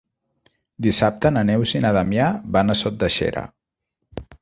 [0.85, 3.49] Dissabte na Neus i na Damià van a Sot de Xera.